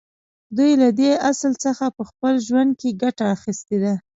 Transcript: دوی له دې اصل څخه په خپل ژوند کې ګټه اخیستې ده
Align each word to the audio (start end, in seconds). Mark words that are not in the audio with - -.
دوی 0.57 0.71
له 0.81 0.89
دې 0.99 1.11
اصل 1.31 1.51
څخه 1.65 1.85
په 1.97 2.03
خپل 2.09 2.33
ژوند 2.47 2.71
کې 2.79 2.89
ګټه 3.01 3.25
اخیستې 3.35 3.77
ده 3.83 3.93